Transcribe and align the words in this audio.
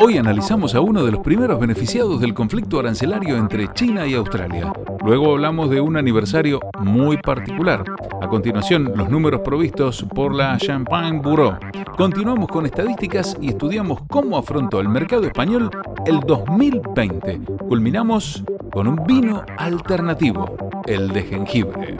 Hoy 0.00 0.16
analizamos 0.16 0.74
a 0.74 0.80
uno 0.80 1.04
de 1.04 1.12
los 1.12 1.20
primeros 1.20 1.58
beneficiados 1.58 2.20
del 2.20 2.34
conflicto 2.34 2.78
arancelario 2.78 3.36
entre 3.36 3.72
China 3.72 4.06
y 4.06 4.14
Australia. 4.14 4.72
Luego 5.04 5.32
hablamos 5.32 5.70
de 5.70 5.80
un 5.80 5.96
aniversario 5.96 6.60
muy 6.78 7.16
particular. 7.18 7.84
A 8.20 8.28
continuación, 8.28 8.92
los 8.94 9.10
números 9.10 9.40
provistos 9.42 10.04
por 10.14 10.34
la 10.34 10.56
Champagne 10.58 11.20
Bureau. 11.20 11.58
Continuamos 11.96 12.48
con 12.48 12.66
estadísticas 12.66 13.36
y 13.40 13.48
estudiamos 13.48 14.00
cómo 14.08 14.38
afrontó 14.38 14.80
el 14.80 14.88
mercado 14.88 15.24
español 15.24 15.70
el 16.06 16.20
2020. 16.20 17.40
Culminamos 17.68 18.44
con 18.70 18.86
un 18.86 19.04
vino 19.06 19.42
alternativo, 19.56 20.56
el 20.86 21.08
de 21.08 21.22
jengibre. 21.22 21.96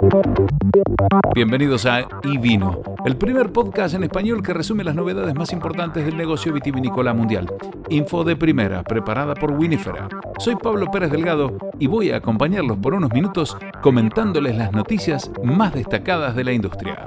Bienvenidos 1.34 1.86
a 1.86 2.06
iVino, 2.24 2.82
el 3.04 3.16
primer 3.16 3.52
podcast 3.52 3.94
en 3.94 4.04
español 4.04 4.42
que 4.42 4.54
resume 4.54 4.84
las 4.84 4.94
novedades 4.94 5.34
más 5.34 5.52
importantes 5.52 6.04
del 6.04 6.16
negocio 6.16 6.52
vitivinícola 6.52 7.14
mundial. 7.14 7.48
Info 7.88 8.24
de 8.24 8.36
primera, 8.36 8.82
preparada 8.82 9.34
por 9.34 9.52
Winifera. 9.52 10.08
Soy 10.38 10.56
Pablo 10.56 10.90
Pérez 10.90 11.10
Delgado 11.10 11.56
y 11.78 11.86
voy 11.86 12.10
a 12.10 12.16
acompañarlos 12.16 12.78
por 12.78 12.94
unos 12.94 13.12
minutos 13.12 13.56
comentándoles 13.82 14.56
las 14.56 14.72
noticias 14.72 15.30
más 15.42 15.74
destacadas 15.74 16.34
de 16.36 16.44
la 16.44 16.52
industria. 16.52 17.06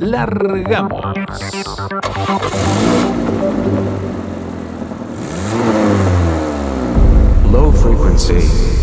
¡Largamos! 0.00 1.04
Low 7.52 7.72
frequency. 7.72 8.74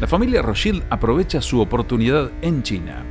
La 0.00 0.08
familia 0.08 0.42
Rothschild 0.42 0.82
aprovecha 0.90 1.40
su 1.40 1.60
oportunidad 1.60 2.32
en 2.42 2.64
China. 2.64 3.04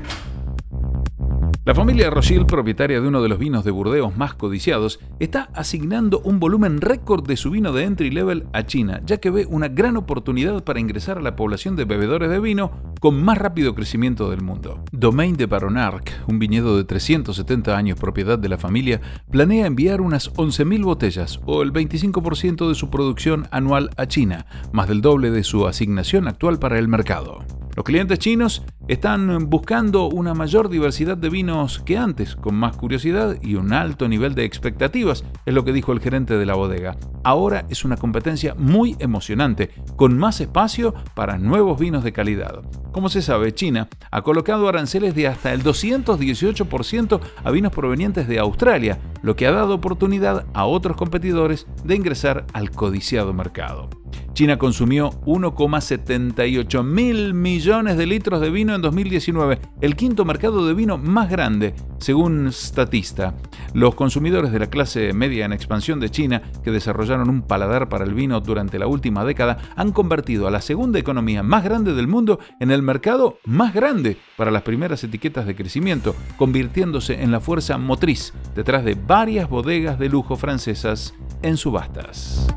La 1.64 1.76
familia 1.76 2.10
Rothschild, 2.10 2.48
propietaria 2.48 3.00
de 3.00 3.08
uno 3.08 3.22
de 3.22 3.30
los 3.30 3.38
vinos 3.38 3.64
de 3.64 3.70
Burdeos 3.70 4.18
más 4.18 4.34
codiciados, 4.34 5.00
está 5.20 5.50
asignando 5.54 6.20
un 6.24 6.40
volumen 6.40 6.82
récord 6.82 7.24
de 7.28 7.38
su 7.38 7.52
vino 7.52 7.72
de 7.72 7.84
entry 7.84 8.10
level 8.10 8.48
a 8.52 8.66
China, 8.66 9.00
ya 9.06 9.18
que 9.18 9.30
ve 9.30 9.46
una 9.48 9.68
gran 9.68 9.96
oportunidad 9.96 10.64
para 10.64 10.80
ingresar 10.80 11.20
a 11.20 11.22
la 11.22 11.36
población 11.36 11.76
de 11.76 11.86
bebedores 11.86 12.32
de 12.32 12.40
vino 12.40 12.72
con 13.00 13.24
más 13.24 13.38
rápido 13.38 13.76
crecimiento 13.76 14.32
del 14.32 14.42
mundo. 14.42 14.84
Domaine 14.92 15.38
de 15.38 15.46
Baronarc, 15.46 16.24
un 16.28 16.40
viñedo 16.40 16.76
de 16.78 16.84
370 16.84 17.78
años 17.78 18.00
propiedad 18.00 18.40
de 18.40 18.50
la 18.50 18.58
familia, 18.58 19.00
planea 19.30 19.68
enviar 19.68 20.02
unas 20.02 20.34
11.000 20.34 20.84
botellas, 20.84 21.40
o 21.46 21.62
el 21.62 21.72
25% 21.72 22.70
de 22.70 22.74
su 22.74 22.90
producción 22.90 23.48
anual 23.52 23.92
a 23.98 24.08
China, 24.08 24.48
más 24.72 24.88
del 24.88 25.02
doble 25.02 25.30
de 25.30 25.44
su 25.44 25.68
asignación 25.68 26.28
actual 26.28 26.58
para 26.58 26.80
el 26.80 26.88
mercado. 26.88 27.46
Los 27.76 27.86
clientes 27.86 28.20
chinos 28.20 28.64
están 28.90 29.50
buscando 29.50 30.10
una 30.10 30.34
mayor 30.34 30.68
diversidad 30.68 31.16
de 31.16 31.30
vinos 31.30 31.82
que 31.86 31.98
antes, 31.98 32.36
con 32.36 32.56
más 32.56 32.76
curiosidad 32.76 33.38
y 33.42 33.56
un 33.56 33.72
alto 33.72 34.10
nivel 34.10 34.36
de 34.36 34.44
expectativas, 34.44 35.24
es 35.46 35.54
lo 35.54 35.64
que 35.64 35.72
dijo 35.72 35.94
el 35.94 36.02
gerente 36.02 36.38
de 36.38 36.46
la 36.46 36.56
bodega. 36.56 36.98
Ahora 37.24 37.66
es 37.70 37.86
una 37.86 37.96
competencia 37.96 38.56
muy 38.56 38.98
emocionante, 39.00 39.70
con 39.96 40.18
más 40.18 40.42
espacio 40.42 40.94
para 41.16 41.38
nuevos 41.38 41.80
vinos 41.80 42.04
de 42.04 42.12
calidad. 42.12 42.62
Como 42.92 43.08
se 43.08 43.22
sabe, 43.22 43.54
China 43.54 43.88
ha 44.12 44.22
colocado 44.22 44.68
aranceles 44.68 45.16
de 45.16 45.28
hasta 45.28 45.54
el 45.54 45.64
218% 45.64 47.22
a 47.42 47.52
vinos 47.52 47.72
provenientes 47.72 48.28
de 48.28 48.40
Australia, 48.40 49.00
lo 49.22 49.36
que 49.36 49.48
ha 49.48 49.52
dado 49.52 49.76
oportunidad 49.76 50.46
a 50.54 50.66
otros 50.66 50.98
competidores 50.98 51.68
de 51.84 51.96
ingresar 51.96 52.46
al 52.54 52.72
codiciado 52.72 53.34
mercado. 53.34 53.90
China 54.34 54.58
consumió 54.58 55.12
1,78 55.26 56.84
mil 56.84 57.34
millones 57.34 57.98
de 57.98 58.06
litros 58.06 58.40
de 58.40 58.50
vino 58.50 58.74
en 58.74 58.82
2019, 58.82 59.60
el 59.82 59.96
quinto 59.96 60.24
mercado 60.24 60.66
de 60.66 60.74
vino 60.74 60.98
más 60.98 61.30
grande, 61.30 61.76
según 62.00 62.52
Statista. 62.52 63.36
Los 63.74 63.96
consumidores 63.96 64.52
de 64.52 64.60
la 64.60 64.70
clase 64.70 65.14
media 65.14 65.46
en 65.46 65.54
expansión 65.54 66.00
de 66.00 66.10
China, 66.10 66.42
que 66.64 66.72
desarrollaron 66.72 67.30
un 67.30 67.42
paladar 67.42 67.90
para 67.90 68.06
el 68.06 68.14
vino 68.14 68.40
durante 68.40 68.80
la 68.80 68.88
última 68.88 69.26
década, 69.26 69.58
han 69.76 69.92
convertido 69.92 70.48
a 70.48 70.52
la 70.52 70.62
segunda 70.62 71.00
economía 71.00 71.44
más 71.44 71.64
grande 71.64 71.94
del 71.94 72.08
mundo 72.08 72.40
en 72.60 72.72
el 72.72 72.82
mercado 72.82 73.38
más 73.46 73.74
grande 73.74 74.18
para 74.38 74.52
las 74.52 74.64
primeras 74.64 75.04
etiquetas 75.04 75.46
de 75.46 75.56
crecimiento, 75.56 76.16
convirtiéndose 76.38 77.22
en 77.22 77.32
la 77.32 77.42
fuerza 77.42 77.78
motriz 77.78 78.34
detrás 78.56 78.86
de 78.86 78.96
varias 79.12 79.50
bodegas 79.50 80.00
de 80.00 80.08
lujo 80.08 80.38
francesas 80.38 81.14
en 81.42 81.58
subastas. 81.58 82.48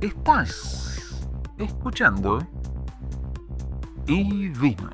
Estás 0.00 1.24
escuchando 1.58 2.44
y 4.08 4.48
vino. 4.48 4.90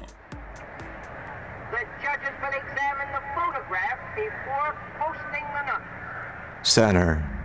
Center. 6.60 7.41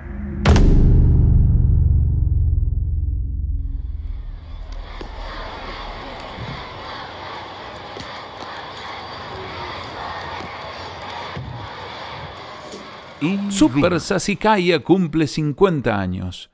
Super 13.49 13.99
Sassicaia 13.99 14.83
cumple 14.83 15.25
50 15.25 15.99
años. 15.99 16.51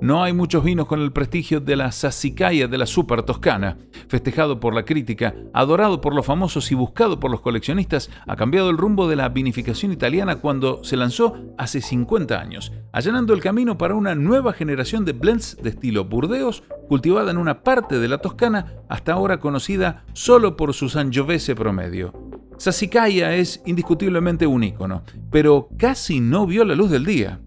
No 0.00 0.22
hay 0.22 0.32
muchos 0.32 0.62
vinos 0.62 0.86
con 0.86 1.00
el 1.00 1.12
prestigio 1.12 1.60
de 1.60 1.74
la 1.74 1.90
Sassicaia 1.90 2.68
de 2.68 2.78
la 2.78 2.86
Super 2.86 3.22
Toscana. 3.22 3.78
Festejado 4.06 4.60
por 4.60 4.72
la 4.72 4.84
crítica, 4.84 5.34
adorado 5.52 6.00
por 6.00 6.14
los 6.14 6.26
famosos 6.26 6.70
y 6.70 6.76
buscado 6.76 7.18
por 7.18 7.30
los 7.30 7.40
coleccionistas, 7.40 8.10
ha 8.26 8.36
cambiado 8.36 8.70
el 8.70 8.76
rumbo 8.76 9.08
de 9.08 9.16
la 9.16 9.30
vinificación 9.30 9.92
italiana 9.92 10.36
cuando 10.36 10.84
se 10.84 10.96
lanzó 10.96 11.34
hace 11.58 11.80
50 11.80 12.38
años, 12.38 12.72
allanando 12.92 13.34
el 13.34 13.40
camino 13.40 13.78
para 13.78 13.94
una 13.94 14.14
nueva 14.14 14.52
generación 14.52 15.04
de 15.04 15.14
blends 15.14 15.56
de 15.60 15.70
estilo 15.70 16.04
Burdeos, 16.04 16.62
cultivada 16.88 17.32
en 17.32 17.38
una 17.38 17.64
parte 17.64 17.98
de 17.98 18.08
la 18.08 18.18
Toscana 18.18 18.74
hasta 18.88 19.14
ahora 19.14 19.40
conocida 19.40 20.04
solo 20.12 20.56
por 20.56 20.72
su 20.74 20.88
Sangiovese 20.88 21.56
promedio. 21.56 22.12
Sassicaia 22.56 23.34
es 23.34 23.60
indiscutiblemente 23.66 24.46
un 24.46 24.62
ícono, 24.62 25.02
pero 25.30 25.68
casi 25.76 26.20
no 26.20 26.46
vio 26.46 26.64
la 26.64 26.74
luz 26.74 26.90
del 26.90 27.04
día. 27.04 27.40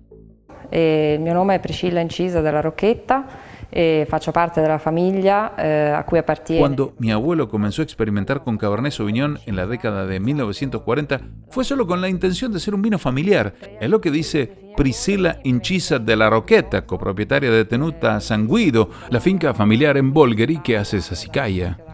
E 0.69 1.13
il 1.18 1.22
mio 1.22 1.34
nome 1.34 1.56
è 1.56 1.59
Priscilla 1.59 2.01
Incisa 2.01 2.41
della 2.41 2.62
Rocchetta 2.62 3.25
e 3.69 4.06
faccio 4.07 4.31
parte 4.31 4.62
della 4.62 4.79
famiglia 4.79 5.56
eh, 5.56 5.90
a 5.91 6.03
cui 6.03 6.18
appartiene. 6.18 6.59
Cuando 6.59 6.94
mi 7.00 7.12
abuelo 7.12 7.47
comenzó 7.47 7.81
a 7.81 7.84
experimentar 7.84 8.44
con 8.44 8.57
Cabernet 8.57 8.91
Sauvignon 8.91 9.40
en 9.45 9.56
la 9.56 9.66
década 9.66 10.06
de 10.06 10.19
1940, 10.19 11.22
fue 11.50 11.63
solo 11.63 11.85
con 11.85 12.01
la 12.01 12.09
intención 12.09 12.51
de 12.51 12.59
ser 12.59 12.74
un 12.75 12.81
vino 12.81 12.97
familiar. 12.97 13.53
Es 13.79 13.89
lo 13.89 14.01
que 14.01 14.12
dice 14.12 14.72
Priscilla 14.75 15.39
Incisa 15.44 16.00
de 16.00 16.16
la 16.16 16.29
Roqueta, 16.29 16.85
copropietaria 16.85 17.51
de 17.51 17.66
Tenuta 17.66 18.19
San 18.22 18.47
Guido, 18.47 18.89
la 19.09 19.19
finca 19.19 19.53
familiar 19.53 19.97
en 19.97 20.13
Bolgheri 20.13 20.59
que 20.59 20.78
hace 20.78 21.01
Sassicaia. 21.01 21.86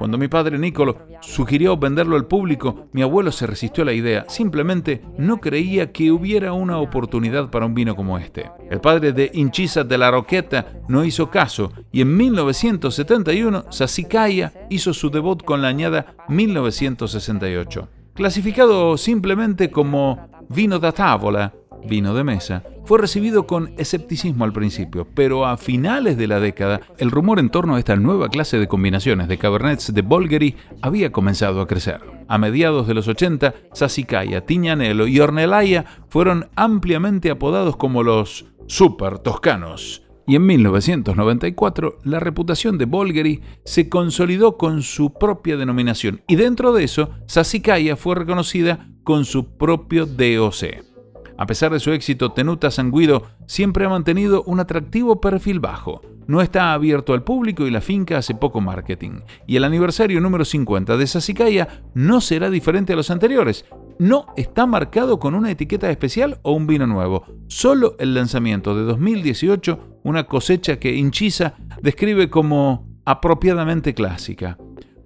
Cuando 0.00 0.16
mi 0.16 0.28
padre 0.28 0.58
Nicolo 0.58 0.96
sugirió 1.20 1.76
venderlo 1.76 2.16
al 2.16 2.24
público, 2.24 2.88
mi 2.92 3.02
abuelo 3.02 3.30
se 3.30 3.46
resistió 3.46 3.82
a 3.82 3.84
la 3.84 3.92
idea. 3.92 4.24
Simplemente 4.30 5.02
no 5.18 5.42
creía 5.42 5.92
que 5.92 6.10
hubiera 6.10 6.54
una 6.54 6.78
oportunidad 6.78 7.50
para 7.50 7.66
un 7.66 7.74
vino 7.74 7.94
como 7.94 8.16
este. 8.16 8.50
El 8.70 8.80
padre 8.80 9.12
de 9.12 9.30
Incisa 9.34 9.84
de 9.84 9.98
la 9.98 10.10
Roqueta 10.10 10.80
no 10.88 11.04
hizo 11.04 11.28
caso 11.28 11.70
y 11.92 12.00
en 12.00 12.16
1971 12.16 13.66
Sassicaia 13.68 14.54
hizo 14.70 14.94
su 14.94 15.10
debut 15.10 15.44
con 15.44 15.60
la 15.60 15.68
añada 15.68 16.14
1968. 16.28 17.88
Clasificado 18.14 18.96
simplemente 18.96 19.70
como 19.70 20.30
vino 20.48 20.78
da 20.78 20.92
tavola, 20.92 21.52
vino 21.88 22.14
de 22.14 22.24
mesa, 22.24 22.64
fue 22.84 22.98
recibido 22.98 23.46
con 23.46 23.72
escepticismo 23.76 24.44
al 24.44 24.52
principio, 24.52 25.06
pero 25.14 25.46
a 25.46 25.56
finales 25.56 26.16
de 26.16 26.26
la 26.26 26.40
década 26.40 26.80
el 26.98 27.10
rumor 27.10 27.38
en 27.38 27.50
torno 27.50 27.76
a 27.76 27.78
esta 27.78 27.96
nueva 27.96 28.28
clase 28.28 28.58
de 28.58 28.68
combinaciones 28.68 29.28
de 29.28 29.38
Cabernets 29.38 29.94
de 29.94 30.02
Bolgheri 30.02 30.56
había 30.82 31.12
comenzado 31.12 31.60
a 31.60 31.66
crecer. 31.66 32.00
A 32.28 32.38
mediados 32.38 32.86
de 32.86 32.94
los 32.94 33.08
80, 33.08 33.54
Sassicaia, 33.72 34.44
Tignanello 34.44 35.06
y 35.06 35.20
Ornellaia 35.20 35.84
fueron 36.08 36.48
ampliamente 36.56 37.30
apodados 37.30 37.76
como 37.76 38.02
los 38.02 38.46
super 38.66 39.18
toscanos. 39.18 40.02
Y 40.26 40.36
en 40.36 40.46
1994 40.46 41.98
la 42.04 42.20
reputación 42.20 42.78
de 42.78 42.84
Bolgheri 42.84 43.40
se 43.64 43.88
consolidó 43.88 44.56
con 44.56 44.82
su 44.82 45.12
propia 45.12 45.56
denominación 45.56 46.22
y 46.28 46.36
dentro 46.36 46.72
de 46.72 46.84
eso 46.84 47.10
Sassicaia 47.26 47.96
fue 47.96 48.14
reconocida 48.14 48.88
con 49.02 49.24
su 49.24 49.56
propio 49.56 50.06
DOC. 50.06 50.89
A 51.40 51.46
pesar 51.46 51.72
de 51.72 51.80
su 51.80 51.90
éxito, 51.92 52.32
Tenuta 52.32 52.70
Sanguido 52.70 53.22
siempre 53.46 53.86
ha 53.86 53.88
mantenido 53.88 54.42
un 54.42 54.60
atractivo 54.60 55.22
perfil 55.22 55.58
bajo. 55.58 56.02
No 56.26 56.42
está 56.42 56.74
abierto 56.74 57.14
al 57.14 57.24
público 57.24 57.66
y 57.66 57.70
la 57.70 57.80
finca 57.80 58.18
hace 58.18 58.34
poco 58.34 58.60
marketing. 58.60 59.20
Y 59.46 59.56
el 59.56 59.64
aniversario 59.64 60.20
número 60.20 60.44
50 60.44 60.98
de 60.98 61.06
Sassicaia 61.06 61.82
no 61.94 62.20
será 62.20 62.50
diferente 62.50 62.92
a 62.92 62.96
los 62.96 63.10
anteriores. 63.10 63.64
No 63.98 64.26
está 64.36 64.66
marcado 64.66 65.18
con 65.18 65.34
una 65.34 65.50
etiqueta 65.50 65.90
especial 65.90 66.38
o 66.42 66.52
un 66.52 66.66
vino 66.66 66.86
nuevo. 66.86 67.24
Solo 67.46 67.96
el 67.98 68.12
lanzamiento 68.12 68.76
de 68.76 68.82
2018, 68.82 70.00
una 70.02 70.24
cosecha 70.24 70.78
que 70.78 70.94
Inchisa 70.94 71.54
describe 71.80 72.28
como 72.28 72.86
apropiadamente 73.06 73.94
clásica. 73.94 74.58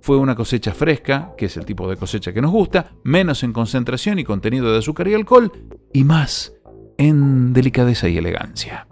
Fue 0.05 0.19
una 0.19 0.35
cosecha 0.35 0.75
fresca, 0.75 1.33
que 1.35 1.47
es 1.47 1.57
el 1.57 1.65
tipo 1.65 1.89
de 1.89 1.97
cosecha 1.97 2.35
que 2.35 2.43
nos 2.43 2.51
gusta, 2.51 2.91
menos 3.05 3.43
en 3.43 3.55
concentración 3.55 4.19
y 4.19 4.25
contenido 4.25 4.71
de 4.71 4.81
azúcar 4.81 5.09
y 5.09 5.15
alcohol, 5.15 5.51
y 5.95 6.05
más 6.05 6.53
en 6.99 7.55
delicadeza 7.55 8.07
y 8.11 8.19
elegancia. 8.19 8.87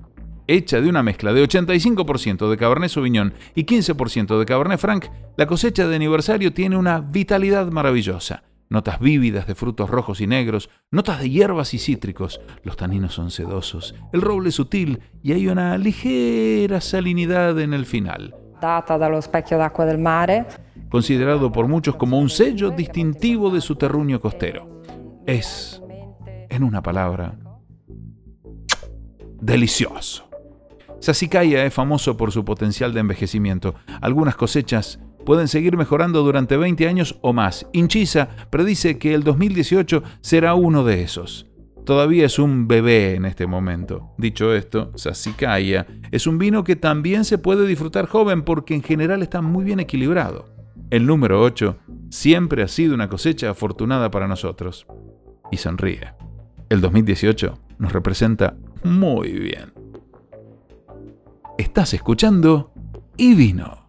Hecha 0.46 0.80
de 0.80 0.88
una 0.88 1.02
mezcla 1.02 1.34
de 1.34 1.46
85% 1.46 2.48
de 2.48 2.56
Cabernet 2.56 2.88
Sauvignon 2.88 3.34
y 3.54 3.66
15% 3.66 4.38
de 4.38 4.46
Cabernet 4.46 4.80
Franc, 4.80 5.04
la 5.36 5.46
cosecha 5.46 5.86
de 5.86 5.96
aniversario 5.96 6.54
tiene 6.54 6.78
una 6.78 7.00
vitalidad 7.00 7.66
maravillosa. 7.70 8.44
Notas 8.70 8.98
vívidas 8.98 9.46
de 9.46 9.54
frutos 9.54 9.90
rojos 9.90 10.22
y 10.22 10.26
negros, 10.26 10.70
notas 10.90 11.20
de 11.20 11.28
hierbas 11.28 11.74
y 11.74 11.78
cítricos. 11.78 12.40
Los 12.62 12.78
taninos 12.78 13.12
son 13.12 13.30
sedosos, 13.30 13.94
el 14.14 14.22
roble 14.22 14.50
sutil 14.50 15.00
y 15.22 15.32
hay 15.32 15.48
una 15.48 15.76
ligera 15.76 16.80
salinidad 16.80 17.60
en 17.60 17.74
el 17.74 17.84
final. 17.84 18.34
Data 18.62 18.96
dallo 18.96 19.20
specchio 19.20 19.58
d'acqua 19.58 19.84
del 19.84 19.98
mare. 19.98 20.46
Considerado 20.92 21.50
por 21.50 21.68
muchos 21.68 21.96
como 21.96 22.18
un 22.18 22.28
sello 22.28 22.70
distintivo 22.70 23.48
de 23.48 23.62
su 23.62 23.76
terruño 23.76 24.20
costero. 24.20 24.82
Es, 25.26 25.82
en 26.50 26.62
una 26.62 26.82
palabra, 26.82 27.38
delicioso. 29.40 30.28
Sassicaia 31.00 31.64
es 31.64 31.72
famoso 31.72 32.18
por 32.18 32.30
su 32.30 32.44
potencial 32.44 32.92
de 32.92 33.00
envejecimiento. 33.00 33.74
Algunas 34.02 34.36
cosechas 34.36 35.00
pueden 35.24 35.48
seguir 35.48 35.78
mejorando 35.78 36.22
durante 36.22 36.58
20 36.58 36.86
años 36.86 37.18
o 37.22 37.32
más. 37.32 37.66
Inchisa 37.72 38.28
predice 38.50 38.98
que 38.98 39.14
el 39.14 39.24
2018 39.24 40.02
será 40.20 40.52
uno 40.52 40.84
de 40.84 41.02
esos. 41.02 41.46
Todavía 41.86 42.26
es 42.26 42.38
un 42.38 42.68
bebé 42.68 43.14
en 43.14 43.24
este 43.24 43.46
momento. 43.46 44.12
Dicho 44.18 44.54
esto, 44.54 44.92
Sassicaia 44.94 45.86
es 46.10 46.26
un 46.26 46.36
vino 46.36 46.62
que 46.64 46.76
también 46.76 47.24
se 47.24 47.38
puede 47.38 47.66
disfrutar 47.66 48.06
joven 48.06 48.42
porque 48.42 48.74
en 48.74 48.82
general 48.82 49.22
está 49.22 49.40
muy 49.40 49.64
bien 49.64 49.80
equilibrado. 49.80 50.51
El 50.90 51.06
número 51.06 51.40
8 51.42 51.76
siempre 52.10 52.62
ha 52.62 52.68
sido 52.68 52.94
una 52.94 53.08
cosecha 53.08 53.50
afortunada 53.50 54.10
para 54.10 54.28
nosotros. 54.28 54.86
Y 55.50 55.56
sonríe. 55.56 56.12
El 56.68 56.80
2018 56.80 57.58
nos 57.78 57.92
representa 57.92 58.56
muy 58.84 59.32
bien. 59.32 59.72
Estás 61.58 61.94
escuchando 61.94 62.72
y 63.16 63.34
vino. 63.34 63.86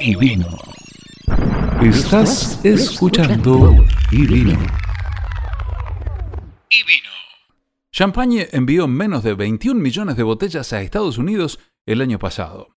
Y 0.00 0.16
vino. 0.16 0.46
Estás 1.82 2.64
escuchando 2.64 3.74
y 4.10 4.26
vino. 4.26 4.58
Y 6.70 6.82
vino. 6.84 7.10
Champagne 8.00 8.48
envió 8.52 8.88
menos 8.88 9.22
de 9.22 9.34
21 9.34 9.78
millones 9.78 10.16
de 10.16 10.22
botellas 10.22 10.72
a 10.72 10.80
Estados 10.80 11.18
Unidos 11.18 11.58
el 11.84 12.00
año 12.00 12.18
pasado. 12.18 12.68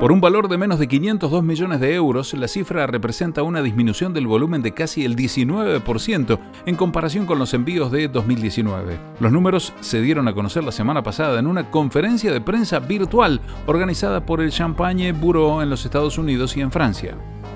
Por 0.00 0.10
un 0.10 0.22
valor 0.22 0.48
de 0.48 0.56
menos 0.56 0.78
de 0.78 0.88
502 0.88 1.44
millones 1.44 1.78
de 1.80 1.94
euros, 1.94 2.32
la 2.32 2.48
cifra 2.48 2.86
representa 2.86 3.42
una 3.42 3.60
disminución 3.60 4.14
del 4.14 4.26
volumen 4.26 4.62
de 4.62 4.72
casi 4.72 5.04
el 5.04 5.14
19% 5.14 6.38
en 6.64 6.76
comparación 6.76 7.26
con 7.26 7.38
los 7.38 7.52
envíos 7.52 7.92
de 7.92 8.08
2019. 8.08 8.98
Los 9.20 9.30
números 9.30 9.74
se 9.80 10.00
dieron 10.00 10.26
a 10.26 10.32
conocer 10.32 10.64
la 10.64 10.72
semana 10.72 11.02
pasada 11.02 11.38
en 11.38 11.46
una 11.46 11.70
conferencia 11.70 12.32
de 12.32 12.40
prensa 12.40 12.78
virtual 12.78 13.42
organizada 13.66 14.24
por 14.24 14.40
el 14.40 14.50
Champagne 14.50 15.12
Bureau 15.12 15.60
en 15.60 15.68
los 15.68 15.84
Estados 15.84 16.16
Unidos 16.16 16.56
y 16.56 16.62
en 16.62 16.72
Francia. 16.72 17.14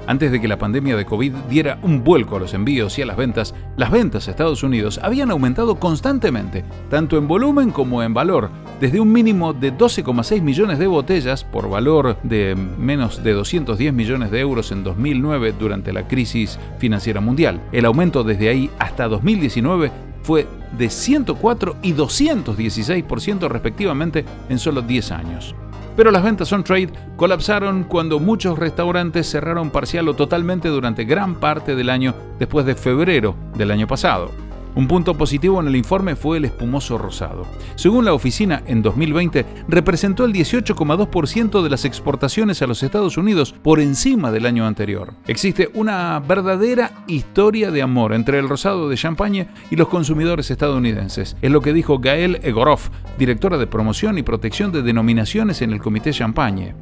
Antes 0.09 0.33
de 0.33 0.41
que 0.41 0.49
la 0.49 0.57
pandemia 0.57 0.97
de 0.97 1.05
COVID 1.05 1.35
diera 1.51 1.79
un 1.83 2.03
vuelco 2.03 2.37
a 2.37 2.41
los 2.41 2.55
envíos 2.55 2.99
y 2.99 3.03
a 3.03 3.07
las 3.07 3.19
ventas, 3.19 3.55
las 3.77 3.91
ventas 3.91 4.27
a 4.27 4.31
Estados 4.31 4.63
Unidos 4.63 4.99
habían 5.03 5.31
aumentado 5.31 5.75
constantemente, 5.75 6.65
tanto 6.89 7.19
en 7.19 7.29
volumen 7.29 7.71
como 7.73 8.03
en 8.03 8.15
valor, 8.15 8.49
desde 8.81 9.01
un 9.01 9.13
mínimo 9.13 9.53
de 9.53 9.71
12,6 9.71 10.41
millones 10.41 10.79
de 10.79 10.87
botellas 10.87 11.45
por 11.45 11.69
valor 11.69 12.17
de 12.23 12.57
menos 12.57 13.23
de 13.23 13.35
210 13.35 13.93
millones 13.93 14.31
de 14.31 14.41
euros 14.41 14.73
en 14.73 14.83
2009 14.83 15.55
durante 15.59 15.93
la 15.93 16.09
crisis 16.09 16.59
financiera 16.79 17.21
mundial. 17.21 17.61
El 17.71 17.85
aumento 17.85 18.25
desde 18.25 18.49
ahí 18.49 18.71
hasta 18.79 19.09
2019 19.09 19.93
fue 20.23 20.47
de 20.79 20.89
104 20.89 21.77
y 21.83 21.93
216% 21.93 23.47
respectivamente 23.51 24.25
en 24.49 24.59
solo 24.59 24.81
10 24.81 25.13
años. 25.13 25.55
Pero 25.99 26.13
las 26.13 26.23
ventas 26.23 26.53
on 26.53 26.63
trade 26.63 26.93
colapsaron 27.17 27.83
cuando 27.83 28.21
muchos 28.21 28.57
restaurantes 28.57 29.29
cerraron 29.29 29.71
parcial 29.71 30.09
o 30.09 30.15
totalmente 30.15 30.69
durante 30.69 31.05
gran 31.05 31.35
parte 31.35 31.75
del 31.75 31.91
año 31.91 32.15
después 32.39 32.65
de 32.67 32.77
febrero 32.77 33.35
del 33.57 33.73
año 33.73 33.89
pasado. 33.89 34.48
Un 34.79 34.87
punto 34.87 35.19
positivo 35.19 35.61
en 35.61 35.67
el 35.67 35.75
informe 35.75 36.15
fue 36.15 36.37
el 36.37 36.45
espumoso 36.45 36.99
rosado. 36.99 37.49
Según 37.75 38.05
la 38.05 38.15
oficina, 38.15 38.63
en 38.65 38.81
2020 38.81 39.45
representó 39.67 40.25
el 40.25 40.33
18,2% 40.33 41.63
de 41.65 41.69
las 41.69 41.85
exportaciones 41.85 42.63
a 42.63 42.69
los 42.69 42.85
Estados 42.85 43.17
Unidos 43.17 43.53
por 43.61 43.81
encima 43.81 44.31
del 44.31 44.47
año 44.47 44.69
anterior. 44.69 45.15
Existe 45.27 45.69
una 45.75 46.21
verdadera 46.21 46.93
historia 47.09 47.73
de 47.73 47.83
amor 47.83 48.13
entre 48.13 48.39
el 48.39 48.49
rosado 48.49 48.89
de 48.89 48.97
champagne 48.97 49.49
y 49.69 49.75
los 49.75 49.89
consumidores 49.89 50.49
estadounidenses. 50.53 51.37
Es 51.43 51.51
lo 51.51 51.61
que 51.61 51.73
dijo 51.73 51.99
Gael 51.99 52.39
Egorov, 52.45 52.79
directora 53.19 53.59
de 53.59 53.67
promoción 53.67 54.17
y 54.17 54.23
protección 54.23 54.71
de 54.71 54.83
denominaciones 54.83 55.61
en 55.61 55.73
el 55.73 55.81
Comité 55.81 56.13
Champagne. 56.13 56.77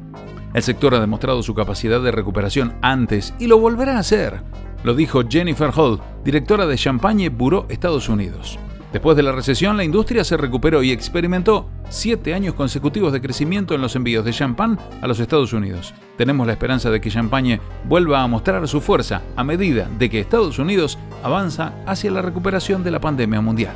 El 0.53 0.61
sector 0.61 0.93
ha 0.93 0.99
demostrado 0.99 1.41
su 1.41 1.55
capacidad 1.55 1.99
de 1.99 2.11
recuperación 2.11 2.75
antes 2.83 3.33
y 3.39 3.47
lo 3.47 3.57
volverá 3.57 3.95
a 3.95 4.01
hacer. 4.01 4.43
Lo 4.83 4.93
dijo 4.93 5.23
Jennifer 5.27 5.71
Hall, 5.75 5.99
directora 6.23 6.65
de 6.65 6.77
Champagne 6.77 7.29
Bureau 7.29 7.65
Estados 7.69 8.09
Unidos. 8.09 8.59
Después 8.93 9.17
de 9.17 9.23
la 9.23 9.33
recesión, 9.33 9.75
la 9.75 9.83
industria 9.83 10.23
se 10.23 10.37
recuperó 10.37 10.81
y 10.81 10.91
experimentó 10.91 11.69
siete 11.89 12.33
años 12.33 12.53
consecutivos 12.53 13.11
de 13.11 13.21
crecimiento 13.21 13.75
en 13.75 13.81
los 13.81 13.95
envíos 13.95 14.23
de 14.23 14.31
champán 14.31 14.79
a 15.01 15.07
los 15.07 15.19
Estados 15.19 15.51
Unidos. 15.51 15.93
Tenemos 16.17 16.47
la 16.47 16.53
esperanza 16.53 16.89
de 16.89 17.01
que 17.01 17.11
Champagne 17.11 17.59
vuelva 17.83 18.23
a 18.23 18.27
mostrar 18.27 18.65
su 18.67 18.79
fuerza 18.79 19.21
a 19.35 19.43
medida 19.43 19.89
de 19.99 20.09
que 20.09 20.19
Estados 20.19 20.57
Unidos 20.57 20.97
avanza 21.21 21.73
hacia 21.85 22.11
la 22.11 22.21
recuperación 22.21 22.83
de 22.83 22.91
la 22.91 23.01
pandemia 23.01 23.41
mundial. 23.41 23.75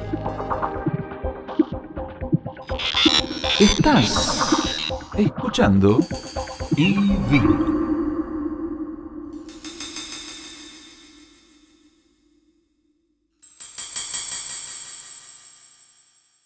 Estás 3.59 5.11
escuchando 5.17 5.99
y 6.77 6.95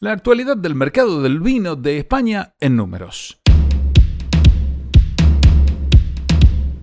La 0.05 0.11
actualidad 0.11 0.55
del 0.55 0.75
mercado 0.75 1.23
del 1.23 1.39
vino 1.39 1.75
de 1.75 1.97
España 1.97 2.53
en 2.59 2.75
números. 2.75 3.39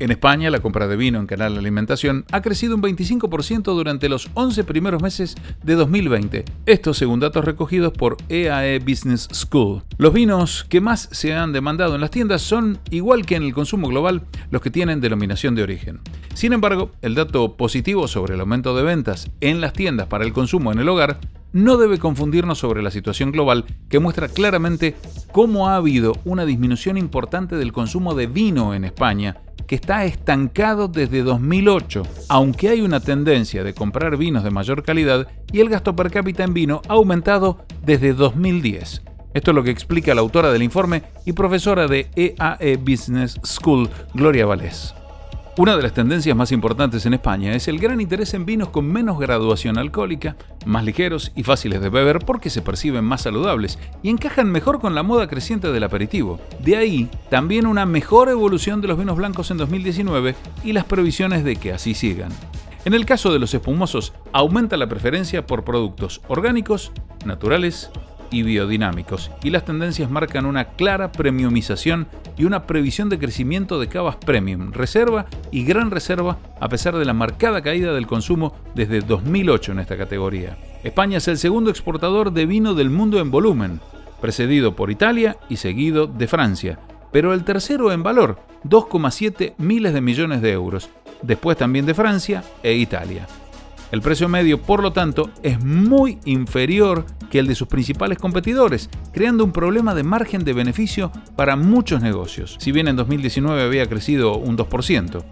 En 0.03 0.11
España, 0.11 0.51
la 0.51 0.59
compra 0.59 0.89
de 0.89 0.97
vino 0.97 1.21
en 1.21 1.29
Canal 1.29 1.57
Alimentación 1.57 2.25
ha 2.33 2.43
crecido 2.43 2.75
un 2.75 2.83
25% 2.83 3.63
durante 3.63 4.09
los 4.09 4.31
11 4.35 4.65
primeros 4.65 5.01
meses 5.01 5.37
de 5.63 5.77
2020. 5.77 6.45
Esto 6.67 6.93
según 6.93 7.21
datos 7.21 7.45
recogidos 7.45 7.93
por 7.93 8.17
EAE 8.29 8.75
e 8.75 8.79
Business 8.81 9.29
School. 9.33 9.85
Los 9.99 10.13
vinos 10.13 10.67
que 10.69 10.81
más 10.81 11.09
se 11.13 11.35
han 11.35 11.53
demandado 11.53 11.95
en 11.95 12.01
las 12.01 12.11
tiendas 12.11 12.43
son, 12.43 12.81
igual 12.91 13.25
que 13.25 13.37
en 13.37 13.45
el 13.45 13.55
consumo 13.55 13.87
global, 13.87 14.25
los 14.51 14.61
que 14.61 14.73
tienen 14.73 15.01
denominación 15.01 15.55
de 15.55 15.63
origen. 15.63 16.01
Sin 16.35 16.53
embargo, 16.53 16.91
el 17.01 17.15
dato 17.15 17.57
positivo 17.57 18.09
sobre 18.09 18.35
el 18.35 18.41
aumento 18.41 18.75
de 18.75 18.83
ventas 18.83 19.31
en 19.41 19.61
las 19.61 19.73
tiendas 19.73 20.09
para 20.09 20.25
el 20.25 20.33
consumo 20.33 20.73
en 20.73 20.81
el 20.81 20.89
hogar 20.89 21.21
no 21.53 21.77
debe 21.77 21.99
confundirnos 21.99 22.59
sobre 22.59 22.83
la 22.83 22.91
situación 22.91 23.31
global 23.31 23.67
que 23.89 23.99
muestra 24.01 24.29
claramente 24.29 24.97
cómo 25.31 25.69
ha 25.69 25.77
habido 25.77 26.15
una 26.25 26.45
disminución 26.45 26.97
importante 26.97 27.57
del 27.57 27.73
consumo 27.73 28.15
de 28.15 28.27
vino 28.27 28.75
en 28.75 28.85
España 28.85 29.37
que 29.73 29.77
está 29.77 30.05
estancado 30.05 30.87
desde 30.87 31.23
2008, 31.23 32.03
aunque 32.29 32.69
hay 32.69 32.83
una 32.83 33.01
tendencia 33.01 33.65
de 33.65 33.73
comprar 33.73 34.19
vinos 34.19 34.45
de 34.45 34.51
mayor 34.51 34.83
calidad 34.83 35.27
y 35.51 35.61
el 35.61 35.71
gasto 35.71 35.97
per 35.97 36.11
cápita 36.11 36.45
en 36.45 36.53
vino 36.53 36.83
ha 36.91 36.93
aumentado 36.93 37.65
desde 37.83 38.13
2010. 38.13 39.03
Esto 39.33 39.51
es 39.51 39.55
lo 39.55 39.63
que 39.63 39.71
explica 39.71 40.15
la 40.15 40.21
autora 40.21 40.53
del 40.53 40.63
informe 40.63 41.05
y 41.25 41.33
profesora 41.33 41.87
de 41.87 42.11
EAE 42.17 42.73
e 42.73 42.77
Business 42.77 43.41
School, 43.43 43.89
Gloria 44.13 44.45
Valés. 44.45 44.95
Una 45.59 45.77
de 45.77 45.83
las 45.83 45.93
tendencias 45.93 46.35
más 46.35 46.51
importantes 46.51 47.05
en 47.05 47.13
España 47.13 47.55
es 47.55 47.69
el 47.69 47.79
gran 47.79 48.01
interés 48.01 48.33
en 48.33 48.47
vinos 48.47 48.71
con 48.71 48.87
menos 48.87 49.19
graduación 49.19 49.77
alcohólica, 49.77 50.35
más 50.65 50.83
ligeros 50.83 51.31
y 51.37 51.43
fáciles 51.43 51.83
de 51.83 51.91
beber 51.91 52.21
porque 52.21 52.49
se 52.49 52.63
perciben 52.63 53.05
más 53.05 53.21
saludables 53.21 53.79
y 54.03 54.09
encajan 54.09 54.51
mejor 54.51 54.81
con 54.81 54.95
la 54.95 55.03
moda 55.03 55.29
creciente 55.29 55.71
del 55.71 55.85
aperitivo. 55.85 56.41
De 56.61 56.79
ahí 56.79 57.11
también 57.29 57.67
una 57.67 57.85
mejor 57.85 58.31
evolución 58.31 58.81
de 58.81 58.89
los 58.89 58.99
vinos 58.99 59.19
blancos 59.19 59.51
en 59.51 59.59
2019 59.59 60.35
y 60.65 60.73
las 60.73 60.87
previsiones 60.87 61.45
de 61.45 61.57
que 61.57 61.75
así 61.75 61.93
sigan. 61.93 62.33
En 62.87 62.95
el 62.95 63.05
caso 63.05 63.31
de 63.31 63.39
los 63.39 63.53
espumosos, 63.53 64.15
aumenta 64.33 64.79
la 64.79 64.89
preferencia 64.89 65.47
por 65.47 65.65
productos 65.65 66.23
orgánicos, 66.29 66.93
naturales 67.27 67.91
y 68.33 68.43
biodinámicos, 68.43 69.31
y 69.45 69.51
las 69.51 69.65
tendencias 69.65 70.11
marcan 70.11 70.47
una 70.47 70.65
clara 70.65 71.13
premiumización 71.13 72.09
y 72.37 72.45
una 72.45 72.67
previsión 72.67 73.09
de 73.09 73.19
crecimiento 73.19 73.79
de 73.79 73.89
cavas 73.89 74.17
premium, 74.17 74.73
reserva 74.73 75.27
y 75.51 75.65
gran 75.65 75.91
reserva 75.91 76.39
a 76.59 76.69
pesar 76.69 76.97
de 76.97 77.05
la 77.05 77.13
marcada 77.13 77.63
caída 77.63 77.93
del 77.93 78.07
consumo 78.07 78.55
desde 78.75 79.01
2008 79.01 79.73
en 79.73 79.79
esta 79.81 79.97
categoría. 79.97 80.57
España 80.83 81.19
es 81.19 81.29
el 81.29 81.39
segundo 81.39 81.71
exportador 81.71 82.33
de 82.33 82.47
vino 82.47 82.75
del 82.75 82.91
mundo 82.91 83.21
en 83.21 83.31
volumen, 83.31 83.81
precedido 84.21 84.75
por 84.75 84.91
Italia 84.91 85.37
y 85.49 85.57
seguido 85.57 86.07
de 86.07 86.27
Francia, 86.27 86.79
pero 87.13 87.35
el 87.35 87.45
tercero 87.45 87.93
en 87.93 88.03
valor, 88.03 88.39
2,7 88.65 89.55
miles 89.59 89.93
de 89.93 90.01
millones 90.01 90.41
de 90.41 90.53
euros, 90.53 90.89
después 91.21 91.57
también 91.59 91.87
de 91.87 91.95
Francia 91.95 92.43
e 92.63 92.75
Italia. 92.75 93.27
El 93.93 94.01
precio 94.01 94.27
medio, 94.27 94.63
por 94.63 94.83
lo 94.83 94.95
tanto, 94.95 95.31
es 95.43 95.63
muy 95.63 96.19
inferior 96.25 97.05
que 97.31 97.39
el 97.39 97.47
de 97.47 97.55
sus 97.55 97.69
principales 97.69 98.17
competidores, 98.17 98.89
creando 99.13 99.45
un 99.45 99.53
problema 99.53 99.95
de 99.95 100.03
margen 100.03 100.45
de 100.45 100.55
beneficio 100.55 101.13
para 101.37 101.57
muchos 101.57 102.01
negocios, 102.01 102.57
si 102.59 102.73
bien 102.73 102.89
en 102.89 102.97
2019 102.97 103.63
había 103.63 103.87
crecido 103.87 104.39
un 104.39 104.57
2%. 104.57 105.23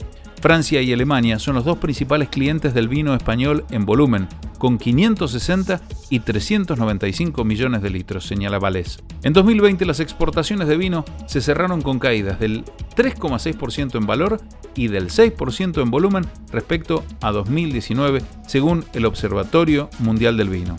Francia 0.41 0.81
y 0.81 0.91
Alemania 0.93 1.39
son 1.39 1.55
los 1.55 1.67
dos 1.67 1.77
principales 1.77 2.31
clientes 2.31 2.73
del 2.73 2.89
vino 2.89 3.15
español 3.15 3.67
en 3.71 3.85
volumen, 3.85 4.27
con 4.59 4.79
560 4.79 5.81
y 6.09 6.21
395 6.21 7.45
millones 7.45 7.83
de 7.83 7.91
litros, 7.91 8.27
señala 8.27 8.59
Valés. 8.59 9.03
En 9.23 9.35
2020 9.35 9.85
las 9.85 10.01
exportaciones 10.01 10.67
de 10.67 10.79
vino 10.79 11.05
se 11.27 11.43
cerraron 11.43 11.83
con 11.83 11.99
caídas 11.99 12.41
del 12.41 12.65
3,6% 12.97 13.97
en 13.97 14.07
valor 14.07 14.41
y 14.75 14.89
del 14.89 15.11
6% 15.11 15.83
en 15.83 15.91
volumen 15.91 16.25
respecto 16.51 17.05
a 17.21 17.33
2019, 17.33 18.23
según 18.47 18.85
el 18.95 19.05
Observatorio 19.05 19.91
Mundial 19.99 20.39
del 20.39 20.49
Vino. 20.49 20.77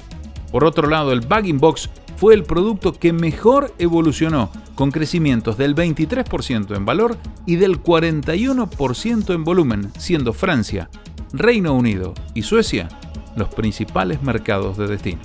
Por 0.52 0.66
otro 0.66 0.90
lado, 0.90 1.14
el 1.14 1.22
Bagging 1.22 1.60
Box 1.60 1.90
fue 2.22 2.36
el 2.36 2.44
producto 2.44 2.94
que 2.94 3.14
mejor 3.14 3.74
evolucionó, 3.80 4.52
con 4.76 4.92
crecimientos 4.92 5.58
del 5.58 5.74
23% 5.74 6.78
en 6.78 6.86
valor 6.86 7.18
y 7.48 7.56
del 7.56 7.82
41% 7.82 9.34
en 9.34 9.44
volumen, 9.44 9.92
siendo 9.98 10.32
Francia, 10.32 10.88
Reino 11.34 11.74
Unido 11.74 12.14
y 12.36 12.44
Suecia 12.44 12.90
los 13.36 13.50
principales 13.50 14.22
mercados 14.22 14.78
de 14.78 14.86
destino. 14.86 15.22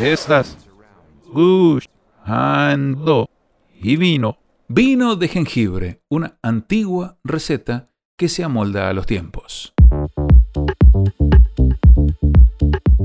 Estás 0.00 0.56
buscando 1.30 3.28
y 3.74 3.96
vino. 3.96 4.38
Vino 4.68 5.16
de 5.16 5.28
jengibre, 5.28 6.00
una 6.08 6.38
antigua 6.40 7.18
receta 7.24 7.90
que 8.16 8.30
se 8.30 8.42
amolda 8.42 8.88
a 8.88 8.94
los 8.94 9.04
tiempos. 9.04 9.74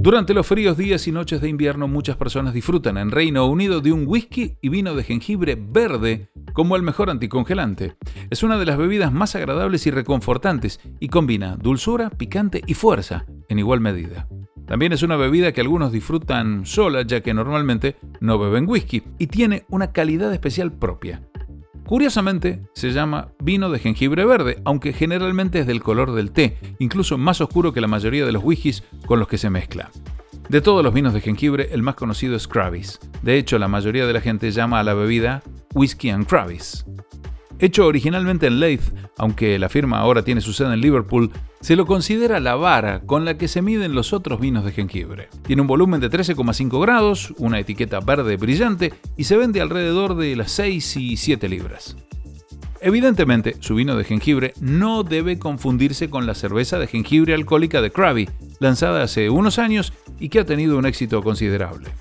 Durante 0.03 0.33
los 0.33 0.45
fríos 0.45 0.75
días 0.75 1.07
y 1.07 1.13
noches 1.13 1.39
de 1.39 1.47
invierno 1.47 1.87
muchas 1.87 2.17
personas 2.17 2.53
disfrutan 2.53 2.97
en 2.97 3.09
Reino 3.09 3.45
Unido 3.45 3.79
de 3.79 3.93
un 3.93 4.03
whisky 4.05 4.57
y 4.59 4.67
vino 4.67 4.95
de 4.95 5.03
jengibre 5.05 5.55
verde 5.57 6.27
como 6.51 6.75
el 6.75 6.81
mejor 6.81 7.09
anticongelante. 7.09 7.95
Es 8.29 8.43
una 8.43 8.57
de 8.57 8.65
las 8.65 8.77
bebidas 8.77 9.13
más 9.13 9.33
agradables 9.33 9.87
y 9.87 9.91
reconfortantes 9.91 10.81
y 10.99 11.07
combina 11.07 11.55
dulzura, 11.55 12.09
picante 12.09 12.61
y 12.67 12.73
fuerza 12.73 13.25
en 13.47 13.59
igual 13.59 13.79
medida. 13.79 14.27
También 14.67 14.91
es 14.91 15.03
una 15.03 15.15
bebida 15.15 15.53
que 15.53 15.61
algunos 15.61 15.93
disfrutan 15.93 16.65
sola 16.65 17.03
ya 17.03 17.21
que 17.21 17.33
normalmente 17.33 17.95
no 18.19 18.37
beben 18.37 18.67
whisky 18.67 19.03
y 19.19 19.27
tiene 19.27 19.63
una 19.69 19.93
calidad 19.93 20.33
especial 20.33 20.73
propia. 20.73 21.21
Curiosamente, 21.85 22.61
se 22.73 22.91
llama 22.91 23.29
vino 23.39 23.69
de 23.69 23.79
jengibre 23.79 24.25
verde, 24.25 24.61
aunque 24.63 24.93
generalmente 24.93 25.59
es 25.59 25.67
del 25.67 25.81
color 25.81 26.13
del 26.13 26.31
té, 26.31 26.57
incluso 26.79 27.17
más 27.17 27.41
oscuro 27.41 27.73
que 27.73 27.81
la 27.81 27.87
mayoría 27.87 28.25
de 28.25 28.31
los 28.31 28.43
whiskies 28.43 28.83
con 29.05 29.19
los 29.19 29.27
que 29.27 29.37
se 29.37 29.49
mezcla. 29.49 29.91
De 30.49 30.61
todos 30.61 30.83
los 30.83 30.93
vinos 30.93 31.13
de 31.13 31.21
jengibre, 31.21 31.69
el 31.71 31.83
más 31.83 31.95
conocido 31.95 32.35
es 32.35 32.47
Kravis. 32.47 32.99
De 33.21 33.37
hecho, 33.37 33.59
la 33.59 33.67
mayoría 33.67 34.05
de 34.05 34.13
la 34.13 34.21
gente 34.21 34.51
llama 34.51 34.79
a 34.79 34.83
la 34.83 34.93
bebida 34.93 35.41
Whisky 35.73 36.09
and 36.09 36.25
Kravis. 36.25 36.85
Hecho 37.59 37.85
originalmente 37.85 38.47
en 38.47 38.59
Leith, 38.59 38.93
aunque 39.17 39.57
la 39.59 39.69
firma 39.69 39.99
ahora 39.99 40.23
tiene 40.23 40.41
su 40.41 40.53
sede 40.53 40.73
en 40.73 40.81
Liverpool, 40.81 41.31
se 41.63 41.77
lo 41.77 41.85
considera 41.85 42.41
la 42.41 42.55
vara 42.55 42.99
con 43.05 43.23
la 43.23 43.37
que 43.37 43.47
se 43.47 43.61
miden 43.61 43.95
los 43.95 44.11
otros 44.11 44.41
vinos 44.41 44.65
de 44.65 44.73
jengibre. 44.73 45.29
Tiene 45.43 45.61
un 45.61 45.67
volumen 45.67 46.01
de 46.01 46.11
13,5 46.11 46.81
grados, 46.81 47.33
una 47.37 47.57
etiqueta 47.57 48.01
verde 48.01 48.35
brillante 48.35 48.93
y 49.15 49.23
se 49.23 49.37
vende 49.37 49.61
alrededor 49.61 50.17
de 50.17 50.35
las 50.35 50.51
6 50.51 50.97
y 50.97 51.15
7 51.15 51.47
libras. 51.47 51.95
Evidentemente, 52.81 53.55
su 53.61 53.75
vino 53.75 53.95
de 53.95 54.03
jengibre 54.03 54.53
no 54.59 55.03
debe 55.03 55.39
confundirse 55.39 56.09
con 56.09 56.25
la 56.25 56.35
cerveza 56.35 56.79
de 56.79 56.87
jengibre 56.87 57.33
alcohólica 57.33 57.81
de 57.81 57.91
Krabi, 57.91 58.29
lanzada 58.59 59.01
hace 59.01 59.29
unos 59.29 59.57
años 59.57 59.93
y 60.19 60.27
que 60.27 60.41
ha 60.41 60.45
tenido 60.45 60.77
un 60.77 60.85
éxito 60.85 61.23
considerable 61.23 61.91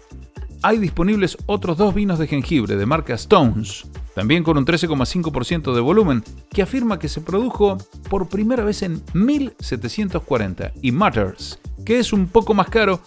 hay 0.63 0.79
disponibles 0.79 1.37
otros 1.47 1.77
dos 1.77 1.95
vinos 1.95 2.19
de 2.19 2.29
jengibre 2.29 2.77
de 2.77 2.87
marca 2.87 3.15
Stones, 3.15 3.85
también 4.15 4.45
con 4.45 4.59
un 4.59 4.67
13,5% 4.67 5.75
de 5.75 5.81
volumen, 5.81 6.25
que 6.51 6.63
afirma 6.63 6.99
que 6.99 7.09
se 7.09 7.21
produjo 7.21 7.79
por 8.09 8.29
primera 8.29 8.65
vez 8.65 8.83
en 8.83 9.03
1740, 9.15 10.73
y 10.83 10.93
Matters, 10.93 11.59
que 11.85 11.99
es 11.99 12.13
un 12.13 12.27
poco 12.27 12.55
más 12.55 12.69
caro, 12.69 13.01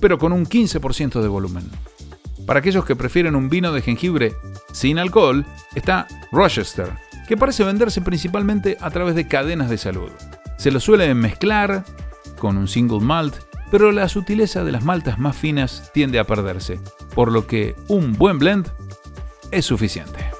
pero 0.00 0.18
con 0.18 0.32
un 0.32 0.46
15% 0.46 1.20
de 1.20 1.28
volumen. 1.28 1.64
Para 2.46 2.60
aquellos 2.60 2.84
que 2.84 2.96
prefieren 2.96 3.36
un 3.36 3.48
vino 3.48 3.72
de 3.72 3.82
jengibre 3.82 4.34
sin 4.72 4.98
alcohol, 4.98 5.46
está 5.74 6.06
Rochester, 6.32 6.90
que 7.28 7.36
parece 7.36 7.64
venderse 7.64 8.00
principalmente 8.00 8.76
a 8.80 8.90
través 8.90 9.14
de 9.14 9.28
cadenas 9.28 9.70
de 9.70 9.78
salud. 9.78 10.10
Se 10.58 10.70
lo 10.70 10.80
suele 10.80 11.14
mezclar 11.14 11.84
con 12.38 12.56
un 12.56 12.66
single 12.66 13.00
malt 13.00 13.36
pero 13.72 13.90
la 13.90 14.06
sutileza 14.06 14.64
de 14.64 14.70
las 14.70 14.84
maltas 14.84 15.18
más 15.18 15.34
finas 15.34 15.90
tiende 15.94 16.18
a 16.18 16.24
perderse, 16.24 16.78
por 17.14 17.32
lo 17.32 17.46
que 17.46 17.74
un 17.88 18.12
buen 18.12 18.38
blend 18.38 18.68
es 19.50 19.64
suficiente. 19.64 20.31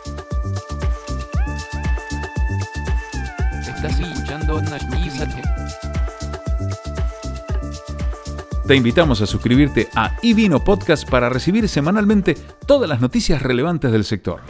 Te 8.66 8.76
invitamos 8.76 9.20
a 9.20 9.26
suscribirte 9.26 9.88
a 9.94 10.16
iVino 10.22 10.62
Podcast 10.62 11.08
para 11.08 11.28
recibir 11.28 11.68
semanalmente 11.68 12.36
todas 12.66 12.88
las 12.88 13.00
noticias 13.00 13.42
relevantes 13.42 13.92
del 13.92 14.04
sector. 14.04 14.40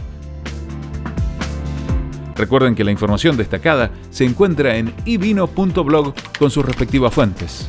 Recuerden 2.36 2.74
que 2.74 2.84
la 2.84 2.90
información 2.90 3.36
destacada 3.36 3.90
se 4.10 4.24
encuentra 4.24 4.76
en 4.76 4.92
ivino.blog 5.04 6.14
con 6.38 6.50
sus 6.50 6.64
respectivas 6.64 7.14
fuentes. 7.14 7.66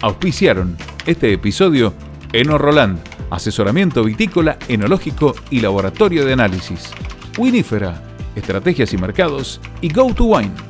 Auspiciaron 0.00 0.76
este 1.06 1.32
episodio 1.32 1.92
Eno 2.32 2.56
Roland, 2.58 2.98
asesoramiento 3.30 4.04
vitícola, 4.04 4.58
enológico 4.68 5.34
y 5.50 5.60
laboratorio 5.60 6.24
de 6.24 6.32
análisis. 6.32 6.90
Winifera, 7.36 8.02
estrategias 8.36 8.92
y 8.92 8.98
mercados 8.98 9.60
y 9.80 9.92
Go 9.92 10.14
to 10.14 10.24
Wine. 10.24 10.69